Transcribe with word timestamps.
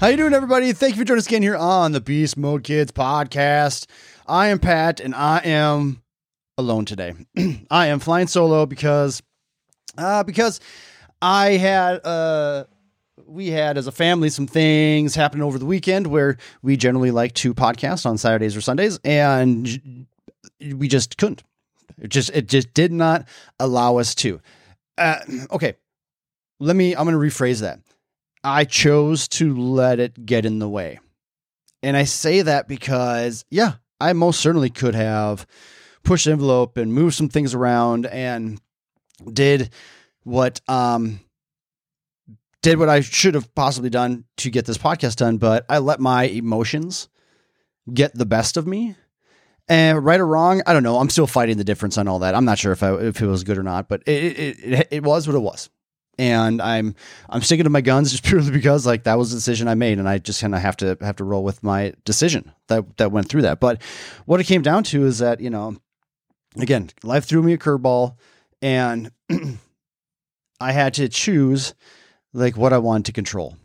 How 0.00 0.06
you 0.06 0.16
doing, 0.16 0.32
everybody? 0.32 0.72
Thank 0.72 0.94
you 0.94 1.02
for 1.02 1.04
joining 1.04 1.18
us 1.18 1.26
again 1.26 1.42
here 1.42 1.58
on 1.58 1.92
the 1.92 2.00
Beast 2.00 2.38
Mode 2.38 2.64
Kids 2.64 2.90
podcast. 2.90 3.84
I 4.26 4.48
am 4.48 4.58
Pat, 4.58 4.98
and 4.98 5.14
I 5.14 5.40
am 5.40 6.00
alone 6.56 6.86
today. 6.86 7.12
I 7.70 7.88
am 7.88 7.98
flying 7.98 8.26
solo 8.26 8.64
because, 8.64 9.22
uh, 9.98 10.22
because 10.22 10.58
I 11.20 11.50
had 11.58 12.00
uh 12.06 12.64
we 13.26 13.48
had 13.48 13.76
as 13.76 13.86
a 13.86 13.92
family 13.92 14.30
some 14.30 14.46
things 14.46 15.16
happen 15.16 15.42
over 15.42 15.58
the 15.58 15.66
weekend 15.66 16.06
where 16.06 16.38
we 16.62 16.78
generally 16.78 17.10
like 17.10 17.34
to 17.34 17.52
podcast 17.52 18.06
on 18.06 18.16
Saturdays 18.16 18.56
or 18.56 18.62
Sundays, 18.62 18.98
and 19.04 20.06
we 20.62 20.88
just 20.88 21.18
couldn't. 21.18 21.42
It 22.00 22.08
just 22.08 22.30
it 22.30 22.48
just 22.48 22.72
did 22.72 22.90
not 22.90 23.28
allow 23.58 23.98
us 23.98 24.14
to. 24.14 24.40
Uh, 24.96 25.18
okay, 25.50 25.74
let 26.58 26.74
me. 26.74 26.96
I'm 26.96 27.06
going 27.06 27.12
to 27.12 27.36
rephrase 27.36 27.60
that. 27.60 27.80
I 28.42 28.64
chose 28.64 29.28
to 29.28 29.56
let 29.56 30.00
it 30.00 30.24
get 30.24 30.46
in 30.46 30.58
the 30.58 30.68
way, 30.68 30.98
and 31.82 31.96
I 31.96 32.04
say 32.04 32.42
that 32.42 32.68
because 32.68 33.44
yeah, 33.50 33.74
I 34.00 34.12
most 34.12 34.40
certainly 34.40 34.70
could 34.70 34.94
have 34.94 35.46
pushed 36.02 36.24
the 36.24 36.32
envelope 36.32 36.76
and 36.76 36.92
moved 36.92 37.14
some 37.14 37.28
things 37.28 37.54
around 37.54 38.06
and 38.06 38.60
did 39.32 39.70
what 40.24 40.60
um 40.68 41.20
did 42.62 42.78
what 42.78 42.88
I 42.88 43.00
should 43.00 43.34
have 43.34 43.54
possibly 43.54 43.90
done 43.90 44.24
to 44.38 44.50
get 44.50 44.66
this 44.66 44.78
podcast 44.78 45.16
done, 45.16 45.38
but 45.38 45.64
I 45.68 45.78
let 45.78 46.00
my 46.00 46.24
emotions 46.24 47.08
get 47.92 48.14
the 48.14 48.26
best 48.26 48.56
of 48.56 48.66
me. 48.66 48.96
And 49.68 50.04
right 50.04 50.20
or 50.20 50.26
wrong, 50.26 50.62
I 50.66 50.72
don't 50.72 50.82
know. 50.82 50.98
I'm 50.98 51.10
still 51.10 51.28
fighting 51.28 51.56
the 51.56 51.64
difference 51.64 51.96
on 51.96 52.08
all 52.08 52.18
that. 52.18 52.34
I'm 52.34 52.44
not 52.44 52.58
sure 52.58 52.72
if 52.72 52.82
I, 52.82 52.94
if 52.96 53.22
it 53.22 53.26
was 53.26 53.44
good 53.44 53.56
or 53.56 53.62
not, 53.62 53.88
but 53.88 54.02
it, 54.04 54.38
it 54.38 54.58
it 54.60 54.88
it 54.90 55.02
was 55.04 55.28
what 55.28 55.36
it 55.36 55.40
was. 55.40 55.70
And 56.18 56.60
I'm 56.60 56.94
I'm 57.28 57.40
sticking 57.40 57.64
to 57.64 57.70
my 57.70 57.80
guns 57.80 58.10
just 58.10 58.24
purely 58.24 58.50
because 58.50 58.86
like 58.86 59.04
that 59.04 59.18
was 59.18 59.30
the 59.30 59.36
decision 59.36 59.68
I 59.68 59.74
made, 59.74 59.98
and 59.98 60.08
I 60.08 60.18
just 60.18 60.40
kind 60.40 60.54
of 60.54 60.60
have 60.60 60.76
to 60.78 60.96
have 61.00 61.16
to 61.16 61.24
roll 61.24 61.44
with 61.44 61.62
my 61.62 61.94
decision 62.04 62.52
that 62.68 62.96
that 62.98 63.12
went 63.12 63.28
through 63.28 63.42
that. 63.42 63.60
But 63.60 63.82
what 64.26 64.40
it 64.40 64.44
came 64.44 64.62
down 64.62 64.84
to 64.84 65.06
is 65.06 65.18
that 65.18 65.40
you 65.40 65.50
know, 65.50 65.76
again, 66.56 66.90
life 67.02 67.24
threw 67.24 67.42
me 67.42 67.52
a 67.52 67.58
curveball, 67.58 68.16
and 68.60 69.10
I 70.60 70.72
had 70.72 70.94
to 70.94 71.08
choose 71.08 71.74
like 72.32 72.56
what 72.56 72.72
I 72.72 72.78
wanted 72.78 73.06
to 73.06 73.12
control. 73.12 73.56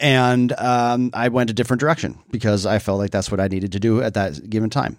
And 0.00 0.52
um, 0.52 1.10
I 1.12 1.28
went 1.28 1.50
a 1.50 1.54
different 1.54 1.80
direction 1.80 2.18
because 2.30 2.64
I 2.64 2.78
felt 2.78 2.98
like 2.98 3.10
that's 3.10 3.30
what 3.30 3.40
I 3.40 3.48
needed 3.48 3.72
to 3.72 3.80
do 3.80 4.00
at 4.00 4.14
that 4.14 4.48
given 4.48 4.70
time. 4.70 4.98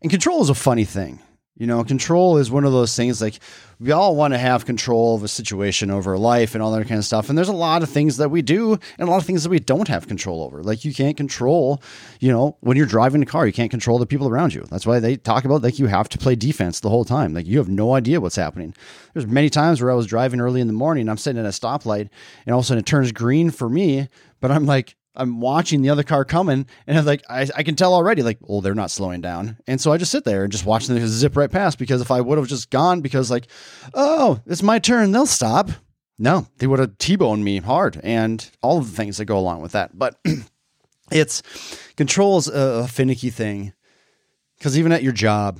And 0.00 0.10
control 0.10 0.40
is 0.40 0.48
a 0.48 0.54
funny 0.54 0.84
thing. 0.84 1.20
You 1.56 1.66
know, 1.66 1.84
control 1.84 2.38
is 2.38 2.50
one 2.50 2.64
of 2.64 2.72
those 2.72 2.96
things 2.96 3.20
like 3.20 3.38
we 3.78 3.92
all 3.92 4.16
want 4.16 4.32
to 4.32 4.38
have 4.38 4.64
control 4.64 5.14
of 5.14 5.22
a 5.22 5.28
situation 5.28 5.90
over 5.90 6.16
life 6.16 6.54
and 6.54 6.62
all 6.62 6.72
that 6.72 6.88
kind 6.88 6.98
of 6.98 7.04
stuff. 7.04 7.28
And 7.28 7.36
there's 7.36 7.48
a 7.48 7.52
lot 7.52 7.82
of 7.82 7.90
things 7.90 8.16
that 8.16 8.30
we 8.30 8.40
do 8.40 8.78
and 8.98 9.06
a 9.06 9.10
lot 9.10 9.18
of 9.18 9.26
things 9.26 9.42
that 9.42 9.50
we 9.50 9.58
don't 9.58 9.88
have 9.88 10.08
control 10.08 10.42
over. 10.42 10.62
Like 10.62 10.84
you 10.84 10.94
can't 10.94 11.16
control, 11.16 11.82
you 12.20 12.32
know, 12.32 12.56
when 12.60 12.78
you're 12.78 12.86
driving 12.86 13.22
a 13.22 13.26
car, 13.26 13.46
you 13.46 13.52
can't 13.52 13.70
control 13.70 13.98
the 13.98 14.06
people 14.06 14.28
around 14.28 14.54
you. 14.54 14.64
That's 14.70 14.86
why 14.86 14.98
they 14.98 15.16
talk 15.16 15.44
about 15.44 15.62
like 15.62 15.78
you 15.78 15.88
have 15.88 16.08
to 16.10 16.18
play 16.18 16.36
defense 16.36 16.80
the 16.80 16.88
whole 16.88 17.04
time. 17.04 17.34
Like 17.34 17.46
you 17.46 17.58
have 17.58 17.68
no 17.68 17.94
idea 17.94 18.20
what's 18.20 18.36
happening. 18.36 18.74
There's 19.12 19.26
many 19.26 19.50
times 19.50 19.82
where 19.82 19.90
I 19.90 19.94
was 19.94 20.06
driving 20.06 20.40
early 20.40 20.62
in 20.62 20.68
the 20.68 20.72
morning, 20.72 21.08
I'm 21.08 21.18
sitting 21.18 21.38
at 21.38 21.46
a 21.46 21.50
stoplight 21.50 22.08
and 22.46 22.54
all 22.54 22.60
of 22.60 22.64
a 22.64 22.68
sudden 22.68 22.80
it 22.80 22.86
turns 22.86 23.12
green 23.12 23.50
for 23.50 23.68
me, 23.68 24.08
but 24.40 24.50
I'm 24.50 24.64
like, 24.64 24.96
I'm 25.14 25.40
watching 25.40 25.82
the 25.82 25.90
other 25.90 26.02
car 26.02 26.24
coming, 26.24 26.66
and 26.86 26.98
I'm 26.98 27.04
like, 27.04 27.22
I, 27.28 27.48
I 27.54 27.62
can 27.62 27.76
tell 27.76 27.94
already, 27.94 28.22
like, 28.22 28.38
oh, 28.48 28.60
they're 28.60 28.74
not 28.74 28.90
slowing 28.90 29.20
down. 29.20 29.58
And 29.66 29.80
so 29.80 29.92
I 29.92 29.98
just 29.98 30.10
sit 30.10 30.24
there 30.24 30.44
and 30.44 30.52
just 30.52 30.64
watch 30.64 30.86
them 30.86 30.98
zip 31.06 31.36
right 31.36 31.50
past 31.50 31.78
because 31.78 32.00
if 32.00 32.10
I 32.10 32.20
would 32.20 32.38
have 32.38 32.46
just 32.48 32.70
gone 32.70 33.02
because, 33.02 33.30
like, 33.30 33.46
oh, 33.94 34.40
it's 34.46 34.62
my 34.62 34.78
turn, 34.78 35.12
they'll 35.12 35.26
stop. 35.26 35.70
No, 36.18 36.46
they 36.58 36.66
would 36.66 36.78
have 36.78 36.98
T-boned 36.98 37.44
me 37.44 37.58
hard 37.58 38.00
and 38.02 38.48
all 38.62 38.78
of 38.78 38.90
the 38.90 38.96
things 38.96 39.16
that 39.16 39.24
go 39.24 39.38
along 39.38 39.60
with 39.60 39.72
that. 39.72 39.98
But 39.98 40.18
it's 41.10 41.42
control's 41.96 42.48
a, 42.48 42.84
a 42.84 42.88
finicky 42.88 43.30
thing 43.30 43.72
because 44.56 44.78
even 44.78 44.92
at 44.92 45.02
your 45.02 45.12
job, 45.12 45.58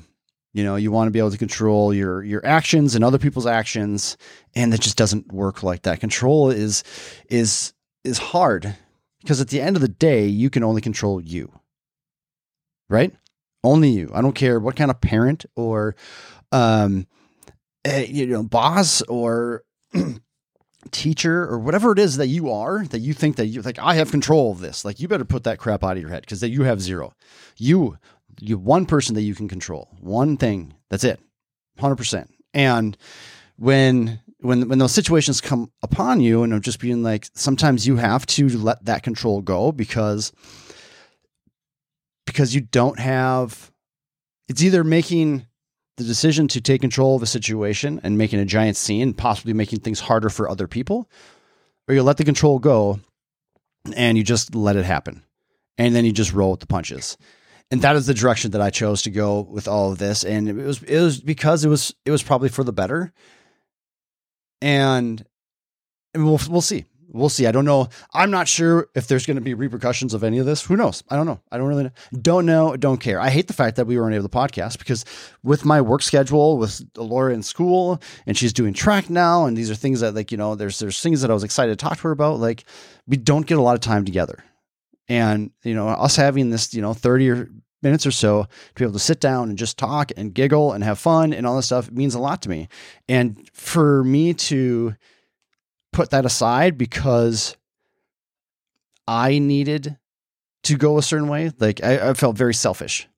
you 0.53 0.63
know, 0.63 0.77
you 0.77 0.93
want 0.93 1.09
to 1.09 1.11
be 1.11 1.19
able 1.19 1.31
to 1.31 1.39
control 1.39 1.93
your 1.93 2.23
your 2.23 2.45
actions 2.45 2.95
and 2.95 3.03
other 3.03 3.19
people's 3.19 3.47
actions, 3.47 4.17
and 4.55 4.73
it 4.73 4.81
just 4.81 4.99
doesn't 4.99 5.33
work 5.33 5.63
like 5.63 5.83
that. 5.83 6.01
Control 6.01 6.51
is 6.51 6.85
is 7.29 7.73
is 8.05 8.19
hard 8.19 8.77
because 9.23 9.41
at 9.41 9.49
the 9.49 9.61
end 9.61 9.77
of 9.77 9.83
the 9.83 9.89
day, 9.89 10.27
you 10.27 10.51
can 10.51 10.63
only 10.63 10.81
control 10.81 11.21
you, 11.21 11.53
right? 12.89 13.15
Only 13.65 13.91
you. 13.91 14.11
I 14.13 14.21
don't 14.21 14.35
care 14.35 14.59
what 14.59 14.77
kind 14.77 14.91
of 14.91 15.01
parent 15.01 15.47
or, 15.55 15.95
um, 16.51 17.07
uh, 17.89 18.03
you 18.07 18.27
know, 18.27 18.43
boss 18.43 19.03
or 19.03 19.63
teacher 20.91 21.45
or 21.45 21.59
whatever 21.59 21.93
it 21.93 21.99
is 21.99 22.17
that 22.17 22.27
you 22.27 22.51
are 22.51 22.85
that 22.87 22.99
you 22.99 23.15
think 23.15 23.37
that 23.37 23.47
you 23.47 23.63
like. 23.63 23.79
I 23.79 23.95
have 23.95 24.11
control 24.11 24.51
of 24.51 24.61
this. 24.61 24.85
Like 24.85 25.01
you 25.01 25.07
better 25.09 25.25
put 25.25 25.45
that 25.45 25.59
crap 25.59 25.85
out 25.85 25.97
of 25.97 26.03
your 26.03 26.11
head 26.11 26.23
because 26.23 26.41
that 26.41 26.51
you 26.51 26.65
have 26.65 26.81
zero. 26.81 27.13
You, 27.57 27.99
you 28.41 28.59
one 28.59 28.87
person 28.87 29.15
that 29.15 29.23
you 29.23 29.35
can 29.35 29.49
control. 29.49 29.89
One 30.01 30.37
thing. 30.37 30.75
That's 30.91 31.05
it. 31.05 31.21
Hundred 31.79 31.97
percent. 31.97 32.35
And 32.53 32.97
when 33.57 34.21
when 34.43 34.69
when 34.69 34.79
those 34.79 34.93
situations 34.93 35.41
come 35.41 35.71
upon 35.83 36.21
you 36.21 36.43
and 36.43 36.53
of 36.53 36.61
just 36.61 36.81
being 36.81 37.03
like 37.03 37.29
sometimes 37.35 37.87
you 37.87 37.97
have 37.97 38.27
to 38.27 38.49
let 38.49 38.85
that 38.85 39.03
control 39.03 39.41
go 39.41 39.73
because 39.73 40.33
because 42.27 42.55
you 42.55 42.61
don't 42.61 42.99
have 42.99 43.71
it's 44.49 44.63
either 44.63 44.85
making 44.85 45.47
the 45.97 46.05
decision 46.05 46.49
to 46.49 46.61
take 46.61 46.81
control 46.81 47.17
of 47.17 47.23
a 47.23 47.27
situation 47.27 48.01
and 48.03 48.19
making 48.19 48.41
a 48.41 48.45
giant 48.45 48.77
scene 48.77 49.15
possibly 49.15 49.53
making 49.53 49.81
things 49.81 50.01
harder 50.01 50.29
for 50.29 50.49
other 50.49 50.67
people 50.67 51.09
or 51.89 51.95
you 51.95 52.03
let 52.03 52.17
the 52.17 52.25
control 52.25 52.59
go 52.59 53.01
and 53.95 54.17
you 54.17 54.25
just 54.25 54.55
let 54.55 54.77
it 54.77 54.85
happen. 54.85 55.23
And 55.79 55.95
then 55.95 56.05
you 56.05 56.13
just 56.13 56.33
roll 56.33 56.53
with 56.53 56.61
the 56.61 56.67
punches. 56.67 57.17
And 57.71 57.81
that 57.83 57.97
is 57.97 58.07
the 58.07 58.15
direction 58.15 58.51
that 58.51 58.61
I 58.61 58.71
chose 58.71 59.03
to 59.03 59.11
go 59.11 59.41
with 59.41 59.67
all 59.67 59.91
of 59.91 59.99
this. 59.99 60.25
And 60.25 60.49
it 60.49 60.55
was 60.55 60.83
it 60.83 61.01
was 61.01 61.21
because 61.21 61.65
it 61.65 61.69
was 61.69 61.95
it 62.05 62.11
was 62.11 62.23
probably 62.23 62.51
for 62.51 62.65
the 62.65 62.73
better 62.73 63.13
and, 64.63 65.23
and 66.15 66.25
we'll 66.25 66.41
we'll 66.49 66.63
see. 66.63 66.87
We'll 67.15 67.29
see. 67.29 67.47
I 67.47 67.53
don't 67.53 67.67
know. 67.67 67.91
I'm 68.15 68.31
not 68.31 68.49
sure 68.49 68.89
if 68.95 69.07
there's 69.07 69.27
going 69.27 69.35
to 69.35 69.43
be 69.43 69.53
repercussions 69.53 70.15
of 70.15 70.25
any 70.25 70.39
of 70.39 70.47
this. 70.47 70.65
Who 70.65 70.77
knows? 70.77 71.05
I 71.11 71.17
don't 71.17 71.27
know. 71.27 71.43
I 71.51 71.59
don't 71.59 71.69
really 71.69 71.85
know. 71.85 71.91
Don't 72.23 72.47
know. 72.47 72.75
Don't 72.75 73.01
care. 73.01 73.21
I 73.21 73.29
hate 73.29 73.49
the 73.49 73.53
fact 73.53 73.77
that 73.77 73.87
we 73.87 73.99
weren't 73.99 74.15
able 74.15 74.27
to 74.27 74.35
podcast 74.35 74.79
because 74.79 75.05
with 75.43 75.67
my 75.67 75.83
work 75.83 76.01
schedule, 76.01 76.57
with 76.57 76.83
Laura 76.97 77.35
in 77.35 77.43
school, 77.43 78.01
and 78.25 78.39
she's 78.39 78.55
doing 78.55 78.73
track 78.73 79.11
now, 79.11 79.45
and 79.45 79.55
these 79.59 79.71
are 79.71 79.75
things 79.75 80.01
that 80.01 80.15
like 80.15 80.33
you 80.33 80.39
know, 80.39 80.55
there's 80.55 80.79
there's 80.79 81.03
things 81.03 81.21
that 81.21 81.31
I 81.31 81.35
was 81.35 81.45
excited 81.45 81.79
to 81.79 81.85
talk 81.85 81.99
to 81.99 82.05
her 82.05 82.13
about. 82.13 82.39
Like 82.39 82.65
we 83.07 83.19
don't 83.19 83.47
get 83.47 83.59
a 83.59 83.63
lot 83.63 83.75
of 83.75 83.81
time 83.81 84.07
together, 84.07 84.43
and 85.07 85.51
you 85.65 85.75
know, 85.75 85.89
us 85.89 86.17
having 86.17 86.49
this 86.49 86.73
you 86.73 86.81
know 86.81 86.95
30 86.95 87.31
or 87.31 87.51
minutes 87.83 88.07
or 88.07 88.11
so 88.11 88.45
to 88.45 88.75
be 88.75 88.85
able 88.85 88.93
to 88.93 88.99
sit 88.99 89.21
down 89.21 89.49
and 89.49 89.59
just 89.59 89.79
talk 89.79 90.13
and 90.17 90.35
giggle 90.35 90.73
and 90.73 90.85
have 90.85 90.99
fun 90.99 91.33
and 91.33 91.47
all 91.47 91.57
this 91.57 91.67
stuff 91.67 91.91
means 91.91 92.15
a 92.15 92.19
lot 92.19 92.43
to 92.43 92.49
me. 92.49 92.69
And 93.09 93.49
for 93.53 94.05
me 94.05 94.35
to 94.35 94.95
put 95.93 96.11
that 96.11 96.25
aside 96.25 96.79
because 96.79 97.57
I 99.07 99.39
needed 99.39 99.99
to 100.65 100.77
go 100.77 100.99
a 100.99 101.03
certain 101.03 101.29
way, 101.29 101.53
like 101.59 101.83
I, 101.83 102.11
I 102.11 102.15
felt 102.15 102.37
very 102.37 102.55
selfish. 102.55 103.09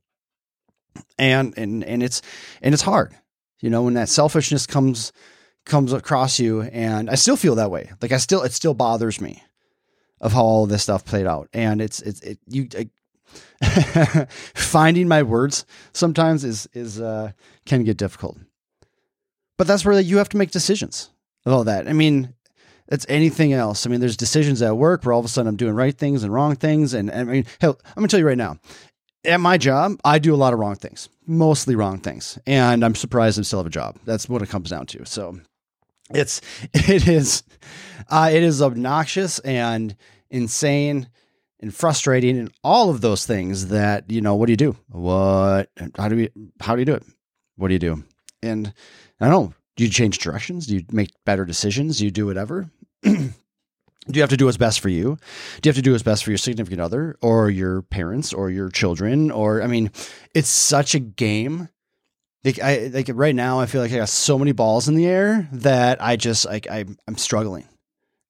And 1.18 1.54
and 1.56 1.82
and 1.84 2.02
it's 2.02 2.22
and 2.62 2.72
it's 2.72 2.82
hard. 2.82 3.14
You 3.60 3.70
know, 3.70 3.82
when 3.82 3.94
that 3.94 4.08
selfishness 4.08 4.66
comes 4.66 5.12
comes 5.64 5.92
across 5.92 6.38
you 6.38 6.62
and 6.62 7.10
I 7.10 7.14
still 7.14 7.36
feel 7.36 7.56
that 7.56 7.70
way. 7.70 7.90
Like 8.00 8.12
I 8.12 8.18
still 8.18 8.42
it 8.42 8.52
still 8.52 8.74
bothers 8.74 9.20
me 9.20 9.42
of 10.20 10.32
how 10.32 10.42
all 10.42 10.66
this 10.66 10.82
stuff 10.82 11.04
played 11.04 11.26
out. 11.26 11.48
And 11.52 11.80
it's 11.80 12.00
it's 12.00 12.20
it 12.20 12.38
you 12.46 12.68
finding 14.54 15.08
my 15.08 15.22
words 15.22 15.64
sometimes 15.92 16.44
is 16.44 16.68
is 16.72 17.00
uh, 17.00 17.32
can 17.66 17.84
get 17.84 17.96
difficult. 17.96 18.38
But 19.56 19.66
that's 19.66 19.84
where 19.84 19.98
you 20.00 20.18
have 20.18 20.28
to 20.30 20.36
make 20.36 20.50
decisions 20.50 21.10
of 21.46 21.52
all 21.52 21.64
that. 21.64 21.88
I 21.88 21.92
mean, 21.92 22.34
it's 22.88 23.06
anything 23.08 23.52
else. 23.52 23.86
I 23.86 23.90
mean, 23.90 24.00
there's 24.00 24.16
decisions 24.16 24.60
at 24.62 24.76
work 24.76 25.04
where 25.04 25.12
all 25.12 25.20
of 25.20 25.26
a 25.26 25.28
sudden 25.28 25.48
I'm 25.48 25.56
doing 25.56 25.74
right 25.74 25.96
things 25.96 26.22
and 26.22 26.32
wrong 26.32 26.56
things. 26.56 26.92
And, 26.94 27.10
and 27.10 27.30
I 27.30 27.32
mean, 27.32 27.46
hell, 27.60 27.78
I'm 27.88 27.94
gonna 27.96 28.08
tell 28.08 28.20
you 28.20 28.26
right 28.26 28.38
now, 28.38 28.58
at 29.24 29.40
my 29.40 29.56
job, 29.56 29.98
I 30.04 30.18
do 30.18 30.34
a 30.34 30.36
lot 30.36 30.52
of 30.52 30.58
wrong 30.58 30.76
things, 30.76 31.08
mostly 31.26 31.76
wrong 31.76 31.98
things, 31.98 32.38
and 32.46 32.84
I'm 32.84 32.94
surprised 32.94 33.38
I 33.38 33.42
still 33.42 33.60
have 33.60 33.66
a 33.66 33.70
job. 33.70 33.98
That's 34.04 34.28
what 34.28 34.42
it 34.42 34.50
comes 34.50 34.70
down 34.70 34.86
to. 34.86 35.06
So 35.06 35.38
it's 36.10 36.40
it 36.74 37.08
is 37.08 37.42
uh, 38.10 38.30
it 38.32 38.42
is 38.42 38.60
obnoxious 38.60 39.38
and 39.40 39.96
insane 40.30 41.08
and 41.60 41.74
frustrating 41.74 42.38
and 42.38 42.52
all 42.62 42.90
of 42.90 43.00
those 43.00 43.26
things 43.26 43.68
that 43.68 44.10
you 44.10 44.20
know 44.20 44.34
what 44.34 44.46
do 44.46 44.52
you 44.52 44.56
do? 44.56 44.76
What 44.88 45.70
how 45.96 46.08
do 46.08 46.16
we 46.16 46.30
how 46.60 46.74
do 46.74 46.80
you 46.80 46.86
do 46.86 46.94
it? 46.94 47.04
What 47.56 47.68
do 47.68 47.74
you 47.74 47.80
do? 47.80 48.04
And 48.42 48.72
i 49.20 49.28
don't 49.28 49.30
know 49.30 49.54
do 49.76 49.84
you 49.84 49.90
change 49.90 50.18
directions? 50.18 50.66
Do 50.66 50.76
you 50.76 50.84
make 50.92 51.10
better 51.24 51.44
decisions? 51.44 51.98
Do 51.98 52.04
you 52.04 52.10
do 52.10 52.26
whatever? 52.26 52.70
Do 54.06 54.18
you 54.18 54.20
have 54.20 54.30
to 54.30 54.36
do 54.36 54.44
what's 54.44 54.58
best 54.58 54.80
for 54.80 54.90
you? 54.90 55.16
Do 55.62 55.66
you 55.66 55.70
have 55.70 55.76
to 55.76 55.82
do 55.82 55.92
what's 55.92 56.02
best 56.02 56.24
for 56.24 56.30
your 56.30 56.36
significant 56.36 56.80
other 56.82 57.16
or 57.22 57.48
your 57.48 57.80
parents 57.80 58.34
or 58.34 58.50
your 58.50 58.68
children? 58.68 59.30
Or 59.30 59.62
i 59.62 59.66
mean 59.66 59.90
it's 60.34 60.48
such 60.48 60.94
a 60.94 60.98
game. 60.98 61.70
Like 62.44 62.60
i 62.60 62.90
like 62.92 63.10
right 63.14 63.34
now 63.34 63.60
i 63.60 63.66
feel 63.66 63.80
like 63.80 63.92
i 63.92 63.96
got 63.96 64.10
so 64.10 64.38
many 64.38 64.52
balls 64.52 64.88
in 64.88 64.94
the 64.94 65.06
air 65.06 65.48
that 65.52 66.02
i 66.02 66.16
just 66.16 66.44
like 66.44 66.66
I, 66.70 66.84
i'm 67.08 67.16
struggling 67.16 67.66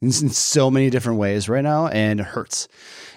in, 0.05 0.27
in 0.27 0.31
so 0.31 0.71
many 0.71 0.91
different 0.91 1.19
ways 1.19 1.49
right 1.49 1.65
now, 1.65 1.89
and 1.89 2.21
it 2.21 2.27
hurts. 2.27 2.69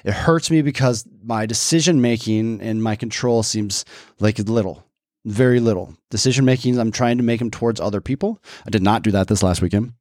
It 0.03 0.13
hurts 0.13 0.49
me 0.49 0.61
because 0.61 1.05
my 1.23 1.45
decision 1.45 2.01
making 2.01 2.61
and 2.61 2.81
my 2.81 2.95
control 2.95 3.43
seems 3.43 3.85
like 4.19 4.39
little, 4.39 4.85
very 5.25 5.59
little. 5.59 5.95
Decision 6.09 6.45
making, 6.45 6.79
I'm 6.79 6.91
trying 6.91 7.17
to 7.17 7.23
make 7.23 7.39
them 7.39 7.51
towards 7.51 7.81
other 7.81 8.01
people. 8.01 8.41
I 8.65 8.69
did 8.69 8.83
not 8.83 9.03
do 9.03 9.11
that 9.11 9.27
this 9.27 9.43
last 9.43 9.61
weekend. 9.61 9.93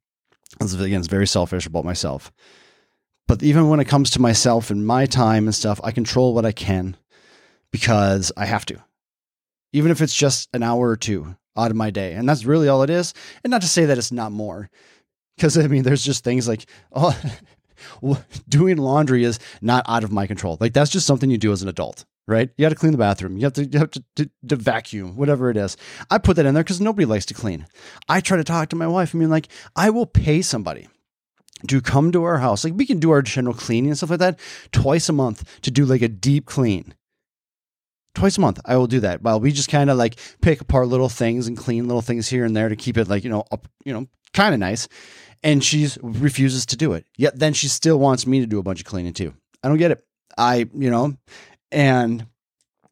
Again, 0.61 0.99
it's 0.99 1.07
very 1.07 1.27
selfish 1.27 1.65
about 1.65 1.85
myself. 1.85 2.31
But 3.27 3.43
even 3.43 3.67
when 3.67 3.81
it 3.81 3.89
comes 3.89 4.09
to 4.11 4.21
myself 4.21 4.71
and 4.71 4.87
my 4.87 5.05
time 5.05 5.45
and 5.45 5.53
stuff, 5.53 5.81
I 5.83 5.91
control 5.91 6.33
what 6.33 6.45
I 6.45 6.53
can 6.53 6.95
because 7.71 8.31
I 8.37 8.45
have 8.45 8.65
to. 8.67 8.81
Even 9.73 9.91
if 9.91 10.01
it's 10.01 10.15
just 10.15 10.47
an 10.53 10.63
hour 10.63 10.87
or 10.87 10.95
two 10.95 11.35
out 11.57 11.71
of 11.71 11.77
my 11.77 11.89
day. 11.89 12.13
And 12.13 12.29
that's 12.29 12.45
really 12.45 12.69
all 12.69 12.83
it 12.83 12.89
is. 12.89 13.13
And 13.43 13.51
not 13.51 13.61
to 13.61 13.67
say 13.67 13.85
that 13.85 13.97
it's 13.97 14.11
not 14.11 14.31
more. 14.31 14.69
Because 15.37 15.57
I 15.57 15.67
mean, 15.67 15.83
there's 15.83 16.03
just 16.03 16.23
things 16.23 16.47
like, 16.47 16.65
oh, 16.93 17.17
doing 18.49 18.77
laundry 18.77 19.23
is 19.23 19.39
not 19.61 19.85
out 19.87 20.03
of 20.03 20.11
my 20.11 20.27
control. 20.27 20.57
Like 20.59 20.73
that's 20.73 20.91
just 20.91 21.07
something 21.07 21.29
you 21.29 21.37
do 21.37 21.51
as 21.51 21.61
an 21.61 21.69
adult, 21.69 22.05
right? 22.27 22.49
You 22.57 22.65
got 22.65 22.69
to 22.69 22.75
clean 22.75 22.91
the 22.91 22.97
bathroom. 22.97 23.37
You 23.37 23.45
have 23.45 23.53
to, 23.53 23.65
you 23.65 23.79
have 23.79 23.91
to, 23.91 24.03
to, 24.15 24.29
to 24.47 24.55
vacuum, 24.55 25.15
whatever 25.15 25.49
it 25.49 25.57
is. 25.57 25.77
I 26.09 26.17
put 26.17 26.35
that 26.37 26.45
in 26.45 26.53
there 26.55 26.63
because 26.63 26.81
nobody 26.81 27.05
likes 27.05 27.25
to 27.27 27.33
clean. 27.33 27.67
I 28.09 28.19
try 28.19 28.37
to 28.37 28.43
talk 28.43 28.69
to 28.69 28.75
my 28.75 28.87
wife. 28.87 29.13
I 29.13 29.17
mean, 29.17 29.29
like, 29.29 29.47
I 29.75 29.91
will 29.91 30.07
pay 30.07 30.41
somebody 30.41 30.87
to 31.67 31.81
come 31.81 32.11
to 32.11 32.23
our 32.23 32.37
house. 32.37 32.63
Like 32.63 32.73
we 32.75 32.85
can 32.85 32.99
do 32.99 33.11
our 33.11 33.21
general 33.21 33.55
cleaning 33.55 33.89
and 33.89 33.97
stuff 33.97 34.11
like 34.11 34.19
that 34.19 34.39
twice 34.71 35.09
a 35.09 35.13
month 35.13 35.61
to 35.61 35.71
do 35.71 35.85
like 35.85 36.01
a 36.01 36.07
deep 36.07 36.45
clean. 36.45 36.93
Twice 38.13 38.37
a 38.37 38.41
month, 38.41 38.59
I 38.65 38.77
will 38.77 38.87
do 38.87 38.99
that. 39.01 39.21
While 39.21 39.39
we 39.39 39.51
just 39.51 39.69
kind 39.69 39.89
of 39.89 39.97
like 39.97 40.19
pick 40.41 40.61
apart 40.61 40.87
little 40.87 41.09
things 41.09 41.47
and 41.47 41.57
clean 41.57 41.87
little 41.87 42.01
things 42.01 42.27
here 42.27 42.45
and 42.45 42.55
there 42.55 42.69
to 42.69 42.75
keep 42.75 42.97
it 42.97 43.07
like 43.07 43.23
you 43.23 43.29
know 43.29 43.43
up, 43.51 43.67
you 43.85 43.93
know, 43.93 44.07
kind 44.33 44.53
of 44.53 44.59
nice. 44.59 44.87
And 45.43 45.63
she 45.63 45.87
refuses 46.01 46.65
to 46.67 46.77
do 46.77 46.93
it. 46.93 47.05
Yet 47.17 47.37
then 47.37 47.53
she 47.53 47.67
still 47.67 47.99
wants 47.99 48.25
me 48.25 48.39
to 48.39 48.47
do 48.47 48.59
a 48.59 48.63
bunch 48.63 48.79
of 48.79 48.85
cleaning 48.85 49.13
too. 49.13 49.33
I 49.63 49.67
don't 49.67 49.77
get 49.77 49.91
it. 49.91 50.03
I 50.37 50.67
you 50.73 50.89
know, 50.89 51.15
and 51.71 52.25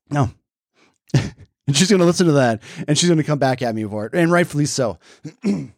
no. 0.09 0.30
and 1.13 1.75
she's 1.75 1.89
going 1.89 2.00
to 2.00 2.06
listen 2.06 2.27
to 2.27 2.33
that 2.33 2.62
and 2.88 2.97
she's 2.97 3.09
going 3.09 3.18
to 3.18 3.24
come 3.24 3.39
back 3.39 3.62
at 3.62 3.75
me 3.75 3.83
for 3.83 4.06
it, 4.06 4.13
and 4.13 4.31
rightfully 4.31 4.65
so. 4.65 5.00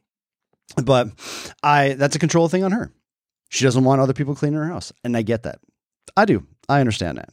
But 0.75 1.10
I 1.64 1.94
that's 1.94 2.16
a 2.16 2.19
control 2.19 2.50
thing 2.50 2.64
on 2.64 2.72
her. 2.72 2.92
She 3.50 3.64
doesn't 3.64 3.84
want 3.84 4.02
other 4.02 4.14
people 4.14 4.36
cleaning 4.36 4.60
her 4.60 4.68
house, 4.68 4.92
and 5.04 5.16
I 5.16 5.22
get 5.22 5.44
that. 5.44 5.60
I 6.16 6.25
do. 6.25 6.46
I 6.68 6.81
understand 6.81 7.18
that. 7.18 7.30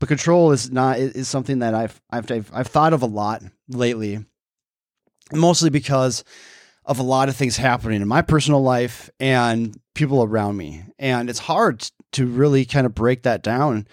But 0.00 0.08
control 0.08 0.52
is 0.52 0.70
not 0.70 0.98
is 0.98 1.28
something 1.28 1.60
that 1.60 1.74
I've 1.74 2.00
I've 2.10 2.30
I've, 2.30 2.50
I've 2.52 2.66
thought 2.66 2.92
of 2.92 3.02
a 3.02 3.06
lot 3.06 3.42
lately, 3.68 4.24
mostly 5.32 5.70
because 5.70 6.24
of 6.88 6.98
a 6.98 7.02
lot 7.04 7.28
of 7.28 7.36
things 7.36 7.56
happening 7.56 8.02
in 8.02 8.08
my 8.08 8.22
personal 8.22 8.62
life 8.62 9.08
and 9.20 9.78
people 9.94 10.24
around 10.24 10.56
me, 10.56 10.82
and 10.98 11.30
it's 11.30 11.38
hard 11.38 11.88
to 12.12 12.26
really 12.26 12.64
kind 12.64 12.86
of 12.86 12.94
break 12.94 13.22
that 13.22 13.42
down 13.42 13.86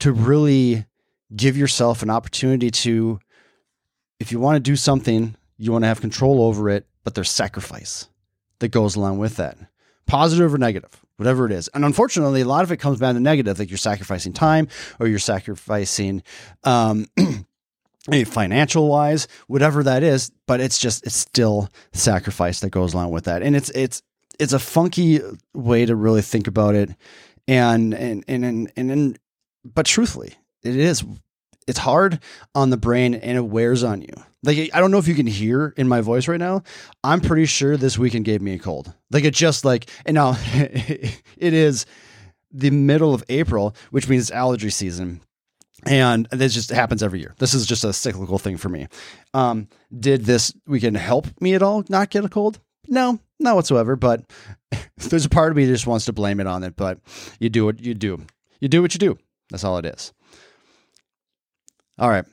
to 0.00 0.12
really 0.12 0.86
give 1.36 1.56
yourself 1.56 2.02
an 2.02 2.10
opportunity 2.10 2.70
to 2.70 3.20
if 4.18 4.32
you 4.32 4.40
want 4.40 4.56
to 4.56 4.60
do 4.60 4.76
something, 4.76 5.36
you 5.56 5.70
want 5.70 5.84
to 5.84 5.88
have 5.88 6.00
control 6.00 6.42
over 6.42 6.68
it 6.68 6.86
but 7.04 7.14
there's 7.14 7.30
sacrifice 7.30 8.08
that 8.58 8.68
goes 8.68 8.96
along 8.96 9.18
with 9.18 9.36
that, 9.36 9.56
positive 10.06 10.52
or 10.54 10.58
negative, 10.58 11.00
whatever 11.16 11.46
it 11.46 11.52
is. 11.52 11.68
And 11.68 11.84
unfortunately, 11.84 12.42
a 12.42 12.46
lot 12.46 12.62
of 12.62 12.72
it 12.72 12.76
comes 12.76 12.98
down 12.98 13.14
to 13.14 13.20
negative, 13.20 13.58
like 13.58 13.70
you're 13.70 13.78
sacrificing 13.78 14.32
time 14.32 14.68
or 14.98 15.06
you're 15.06 15.18
sacrificing, 15.18 16.22
um, 16.64 17.06
financial 18.24 18.88
wise, 18.88 19.28
whatever 19.46 19.82
that 19.82 20.02
is. 20.02 20.30
But 20.46 20.60
it's 20.60 20.78
just 20.78 21.06
it's 21.06 21.16
still 21.16 21.68
sacrifice 21.92 22.60
that 22.60 22.70
goes 22.70 22.94
along 22.94 23.10
with 23.10 23.24
that, 23.24 23.42
and 23.42 23.54
it's 23.56 23.70
it's 23.70 24.02
it's 24.38 24.52
a 24.52 24.58
funky 24.58 25.20
way 25.54 25.86
to 25.86 25.94
really 25.94 26.22
think 26.22 26.46
about 26.46 26.74
it, 26.74 26.90
and 27.46 27.94
and 27.94 28.24
and 28.26 28.44
and 28.44 28.72
and, 28.76 28.90
and 28.90 29.18
but 29.64 29.86
truthfully, 29.86 30.34
it 30.62 30.76
is 30.76 31.04
it's 31.66 31.78
hard 31.78 32.18
on 32.54 32.70
the 32.70 32.76
brain 32.76 33.14
and 33.14 33.36
it 33.36 33.46
wears 33.46 33.84
on 33.84 34.02
you. 34.02 34.12
Like 34.42 34.70
I 34.74 34.80
don't 34.80 34.90
know 34.90 34.98
if 34.98 35.06
you 35.06 35.14
can 35.14 35.26
hear 35.26 35.72
in 35.76 35.86
my 35.86 36.00
voice 36.00 36.26
right 36.26 36.40
now. 36.40 36.62
I'm 37.04 37.20
pretty 37.20 37.46
sure 37.46 37.76
this 37.76 37.98
weekend 37.98 38.24
gave 38.24 38.42
me 38.42 38.54
a 38.54 38.58
cold. 38.58 38.92
Like 39.10 39.24
it 39.24 39.34
just 39.34 39.64
like 39.64 39.88
and 40.04 40.14
now 40.14 40.36
it 40.54 41.22
is 41.54 41.86
the 42.50 42.70
middle 42.70 43.14
of 43.14 43.22
April, 43.28 43.76
which 43.90 44.08
means 44.08 44.24
it's 44.24 44.30
allergy 44.32 44.70
season. 44.70 45.20
And 45.86 46.26
this 46.30 46.54
just 46.54 46.70
happens 46.70 47.02
every 47.02 47.20
year. 47.20 47.34
This 47.38 47.54
is 47.54 47.66
just 47.66 47.84
a 47.84 47.92
cyclical 47.92 48.38
thing 48.38 48.56
for 48.56 48.68
me. 48.68 48.88
Um, 49.34 49.68
did 49.98 50.24
this 50.24 50.52
weekend 50.66 50.96
help 50.96 51.26
me 51.40 51.54
at 51.54 51.62
all 51.62 51.84
not 51.88 52.10
get 52.10 52.24
a 52.24 52.28
cold? 52.28 52.60
No, 52.88 53.18
not 53.38 53.56
whatsoever. 53.56 53.96
But 53.96 54.30
there's 54.96 55.24
a 55.24 55.30
part 55.30 55.50
of 55.50 55.56
me 55.56 55.64
that 55.64 55.72
just 55.72 55.86
wants 55.86 56.04
to 56.06 56.12
blame 56.12 56.40
it 56.40 56.46
on 56.46 56.62
it. 56.64 56.76
But 56.76 56.98
you 57.38 57.48
do 57.48 57.64
what 57.64 57.80
you 57.80 57.94
do. 57.94 58.24
You 58.60 58.68
do 58.68 58.82
what 58.82 58.94
you 58.94 58.98
do. 58.98 59.18
That's 59.50 59.64
all 59.64 59.78
it 59.78 59.86
is. 59.86 60.12
All 61.98 62.08
right. 62.08 62.24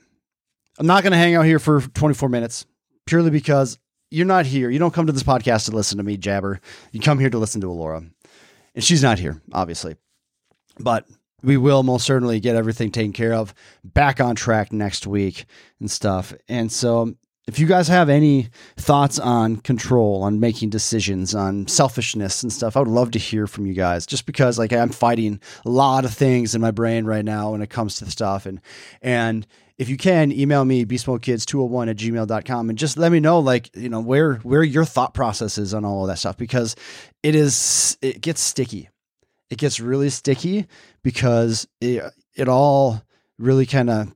I'm 0.79 0.87
not 0.87 1.03
going 1.03 1.11
to 1.11 1.17
hang 1.17 1.35
out 1.35 1.45
here 1.45 1.59
for 1.59 1.81
24 1.81 2.29
minutes 2.29 2.65
purely 3.05 3.31
because 3.31 3.79
you're 4.11 4.25
not 4.25 4.45
here. 4.45 4.69
You 4.69 4.79
don't 4.79 4.93
come 4.93 5.07
to 5.07 5.13
this 5.13 5.23
podcast 5.23 5.65
to 5.65 5.75
listen 5.75 5.97
to 5.97 6.03
me 6.03 6.17
jabber. 6.17 6.59
You 6.91 6.99
come 6.99 7.19
here 7.19 7.29
to 7.29 7.37
listen 7.37 7.61
to 7.61 7.69
Laura. 7.69 8.03
And 8.75 8.83
she's 8.83 9.01
not 9.01 9.19
here, 9.19 9.41
obviously. 9.51 9.95
But 10.79 11.07
we 11.43 11.57
will 11.57 11.83
most 11.83 12.05
certainly 12.05 12.39
get 12.39 12.55
everything 12.55 12.91
taken 12.91 13.13
care 13.13 13.33
of 13.33 13.53
back 13.83 14.19
on 14.19 14.35
track 14.35 14.71
next 14.71 15.05
week 15.05 15.45
and 15.79 15.89
stuff. 15.89 16.33
And 16.47 16.71
so 16.71 17.15
if 17.47 17.59
you 17.59 17.65
guys 17.65 17.87
have 17.87 18.09
any 18.09 18.49
thoughts 18.75 19.17
on 19.19 19.57
control, 19.57 20.23
on 20.23 20.39
making 20.39 20.69
decisions, 20.69 21.33
on 21.33 21.65
selfishness 21.67 22.43
and 22.43 22.51
stuff, 22.51 22.75
I 22.75 22.79
would 22.79 22.89
love 22.89 23.11
to 23.11 23.19
hear 23.19 23.47
from 23.47 23.65
you 23.65 23.73
guys. 23.73 24.05
Just 24.05 24.25
because 24.25 24.59
like 24.59 24.73
I'm 24.73 24.89
fighting 24.89 25.39
a 25.65 25.69
lot 25.69 26.03
of 26.03 26.13
things 26.13 26.53
in 26.53 26.61
my 26.61 26.71
brain 26.71 27.05
right 27.05 27.23
now 27.23 27.51
when 27.51 27.61
it 27.61 27.69
comes 27.69 27.95
to 27.97 28.11
stuff. 28.11 28.45
And 28.45 28.59
and 29.01 29.47
if 29.77 29.89
you 29.89 29.95
can, 29.95 30.31
email 30.31 30.65
me 30.65 30.85
beastmodekids201 30.85 31.89
at 31.89 31.97
gmail.com 31.97 32.69
and 32.69 32.77
just 32.77 32.97
let 32.97 33.11
me 33.11 33.19
know 33.19 33.39
like, 33.39 33.73
you 33.75 33.89
know, 33.89 34.01
where 34.01 34.35
where 34.37 34.63
your 34.63 34.85
thought 34.85 35.13
process 35.13 35.57
is 35.57 35.73
on 35.73 35.85
all 35.85 36.01
of 36.01 36.09
that 36.09 36.17
stuff 36.17 36.35
because 36.35 36.75
it 37.23 37.33
is 37.33 37.97
it 38.01 38.19
gets 38.19 38.41
sticky. 38.41 38.89
It 39.49 39.57
gets 39.57 39.79
really 39.79 40.09
sticky 40.09 40.67
because 41.03 41.67
it 41.79 42.03
it 42.35 42.47
all 42.47 43.01
really 43.37 43.65
kind 43.65 43.89
of 43.89 44.13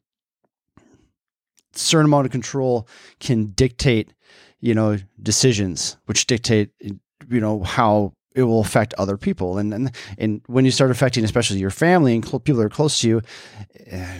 certain 1.74 2.06
amount 2.06 2.26
of 2.26 2.32
control 2.32 2.88
can 3.20 3.48
dictate, 3.48 4.14
you 4.60 4.74
know, 4.74 4.98
decisions, 5.22 5.98
which 6.06 6.28
dictate, 6.28 6.72
you 6.80 7.40
know, 7.40 7.64
how 7.64 8.14
it 8.36 8.44
will 8.44 8.62
affect 8.62 8.94
other 8.96 9.18
people. 9.18 9.58
And, 9.58 9.74
and, 9.74 9.92
and 10.18 10.42
when 10.48 10.64
you 10.66 10.72
start 10.72 10.92
affecting, 10.92 11.24
especially 11.24 11.60
your 11.60 11.70
family 11.70 12.16
and 12.16 12.26
cl- 12.26 12.40
people 12.40 12.60
that 12.60 12.66
are 12.66 12.70
close 12.70 13.00
to 13.00 13.08
you, 13.08 13.22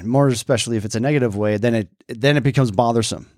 more 0.04 0.28
especially 0.28 0.78
if 0.78 0.86
it's 0.86 0.96
a 0.96 1.00
negative 1.00 1.36
way, 1.36 1.58
then 1.58 1.76
it, 1.76 1.90
then 2.08 2.38
it 2.38 2.44
becomes 2.44 2.72
bothersome. 2.72 3.30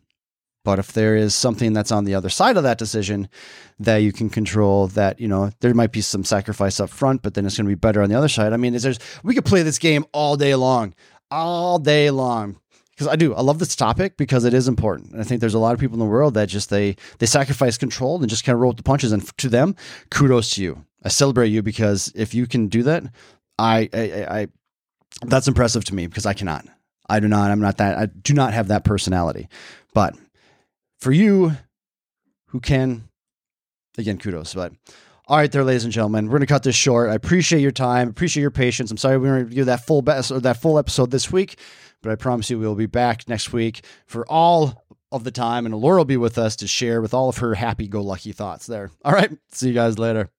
But 0.63 0.79
if 0.79 0.93
there 0.93 1.15
is 1.15 1.35
something 1.35 1.73
that's 1.73 1.91
on 1.91 2.05
the 2.05 2.15
other 2.15 2.29
side 2.29 2.55
of 2.55 2.63
that 2.63 2.77
decision 2.77 3.27
that 3.79 3.97
you 3.97 4.13
can 4.13 4.29
control, 4.29 4.87
that 4.89 5.19
you 5.19 5.27
know 5.27 5.51
there 5.59 5.73
might 5.73 5.91
be 5.91 6.01
some 6.01 6.23
sacrifice 6.23 6.79
up 6.79 6.89
front, 6.89 7.21
but 7.21 7.33
then 7.33 7.45
it's 7.45 7.57
going 7.57 7.65
to 7.65 7.69
be 7.69 7.75
better 7.75 8.01
on 8.01 8.09
the 8.09 8.15
other 8.15 8.29
side. 8.29 8.53
I 8.53 8.57
mean, 8.57 8.73
there's 8.73 8.99
we 9.23 9.35
could 9.35 9.45
play 9.45 9.63
this 9.63 9.79
game 9.79 10.05
all 10.13 10.37
day 10.37 10.55
long, 10.55 10.93
all 11.29 11.79
day 11.79 12.09
long 12.11 12.57
because 12.95 13.07
I 13.07 13.15
do. 13.15 13.33
I 13.33 13.41
love 13.41 13.59
this 13.59 13.75
topic 13.75 14.17
because 14.17 14.45
it 14.45 14.53
is 14.53 14.67
important. 14.67 15.11
And 15.11 15.21
I 15.21 15.23
think 15.23 15.41
there's 15.41 15.53
a 15.53 15.59
lot 15.59 15.73
of 15.73 15.79
people 15.79 15.95
in 15.95 15.99
the 15.99 16.05
world 16.05 16.35
that 16.35 16.47
just 16.47 16.69
they 16.69 16.95
they 17.19 17.25
sacrifice 17.25 17.77
control 17.77 18.19
and 18.19 18.29
just 18.29 18.45
kind 18.45 18.53
of 18.55 18.61
roll 18.61 18.71
with 18.71 18.77
the 18.77 18.83
punches. 18.83 19.11
And 19.11 19.37
to 19.39 19.49
them, 19.49 19.75
kudos 20.11 20.51
to 20.55 20.63
you. 20.63 20.85
I 21.03 21.09
celebrate 21.09 21.49
you 21.49 21.61
because 21.61 22.11
if 22.15 22.33
you 22.33 22.47
can 22.47 22.67
do 22.67 22.83
that, 22.83 23.03
I 23.57 23.89
I, 23.93 24.39
I 24.39 24.47
that's 25.23 25.47
impressive 25.47 25.83
to 25.85 25.95
me 25.95 26.07
because 26.07 26.25
I 26.25 26.33
cannot. 26.33 26.65
I 27.09 27.19
do 27.19 27.27
not. 27.27 27.51
I'm 27.51 27.59
not 27.59 27.77
that. 27.77 27.97
I 27.97 28.05
do 28.05 28.33
not 28.33 28.53
have 28.53 28.69
that 28.69 28.83
personality. 28.83 29.49
But 29.93 30.15
for 31.03 31.11
you, 31.11 31.51
who 32.47 32.59
can, 32.59 33.09
again, 33.97 34.17
kudos. 34.17 34.53
But 34.53 34.73
all 35.27 35.37
right, 35.37 35.51
there, 35.51 35.63
ladies 35.63 35.83
and 35.83 35.93
gentlemen, 35.93 36.27
we're 36.27 36.37
gonna 36.39 36.47
cut 36.47 36.63
this 36.63 36.75
short. 36.75 37.09
I 37.09 37.15
appreciate 37.15 37.61
your 37.61 37.71
time. 37.71 38.09
Appreciate 38.09 38.41
your 38.41 38.51
patience. 38.51 38.89
I'm 38.89 38.97
sorry 38.97 39.17
we 39.17 39.27
gonna 39.27 39.43
do 39.45 39.65
that 39.65 39.85
full 39.85 40.01
best 40.01 40.31
or 40.31 40.39
that 40.39 40.61
full 40.61 40.79
episode 40.79 41.11
this 41.11 41.31
week. 41.31 41.59
But 42.01 42.11
I 42.11 42.15
promise 42.15 42.49
you, 42.49 42.59
we'll 42.59 42.75
be 42.75 42.85
back 42.85 43.27
next 43.29 43.53
week 43.53 43.85
for 44.07 44.25
all 44.27 44.83
of 45.11 45.23
the 45.23 45.31
time, 45.31 45.65
and 45.65 45.75
Laura 45.75 45.99
will 45.99 46.05
be 46.05 46.17
with 46.17 46.37
us 46.37 46.55
to 46.57 46.67
share 46.67 47.01
with 47.01 47.13
all 47.13 47.29
of 47.29 47.37
her 47.37 47.53
happy 47.53 47.87
go 47.87 48.01
lucky 48.01 48.31
thoughts 48.31 48.65
there. 48.65 48.89
All 49.05 49.13
right. 49.13 49.31
See 49.51 49.67
you 49.67 49.73
guys 49.73 49.99
later. 49.99 50.29